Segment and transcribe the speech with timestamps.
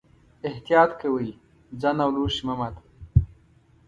[0.47, 1.29] احتیاط کوئ،
[1.81, 2.89] ځان او لوښي مه ماتوئ.